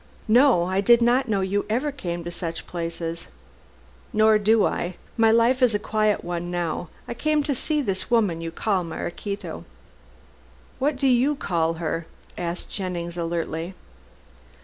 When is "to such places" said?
2.23-3.27